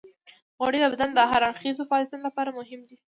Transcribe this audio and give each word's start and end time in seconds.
غوړې 0.59 0.79
د 0.81 0.85
بدن 0.93 1.09
د 1.13 1.19
هر 1.31 1.41
اړخیزو 1.49 1.87
فعالیتونو 1.89 2.23
لپاره 2.27 2.55
مهمې 2.59 2.85
دي. 2.89 2.97